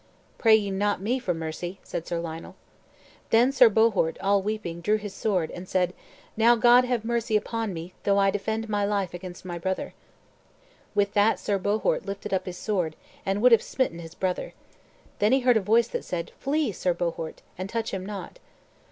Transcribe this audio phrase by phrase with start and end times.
[0.39, 2.55] "Pray ye not me for mercy," said Sir Lionel.
[3.29, 5.93] Then Sir Bohort, all weeping, drew his sword, and said,
[6.35, 9.93] "Now God have mercy upon me, though I defend my life against my brother."
[10.95, 12.95] With that Sir Bohort lifted up his sword,
[13.27, 14.55] and would have smitten his brother.
[15.19, 18.39] Then he heard a voice that said, "Flee, Sir Bohort, and touch him not."